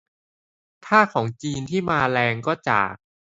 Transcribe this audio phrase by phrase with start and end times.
[0.85, 2.93] ถ้าของจีนที่มาแรงก็ จาก